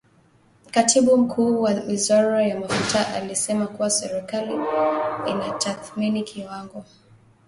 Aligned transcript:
Katibu 0.71 1.17
Mkuu 1.17 1.61
wa 1.61 1.71
Wizara 1.87 2.43
ya 2.47 2.59
Mafuta 2.59 3.13
alisema 3.15 3.67
kuwa 3.67 3.89
serikali 3.89 4.53
inatathmini 5.29 6.23
kiwango 6.23 6.85